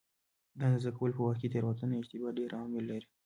[0.57, 3.07] د اندازه کولو په وخت کې تېروتنه یا اشتباه ډېر عوامل لري.